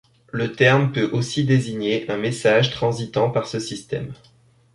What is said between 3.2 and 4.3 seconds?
par ce système.